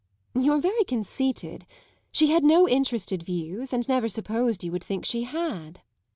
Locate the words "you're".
0.33-0.57